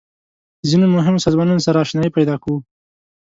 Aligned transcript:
د 0.59 0.63
ځینو 0.71 0.85
مهمو 0.95 1.23
سازمانونو 1.25 1.65
سره 1.65 1.81
آشنایي 1.83 2.11
پیدا 2.17 2.35
کوو. 2.43 2.59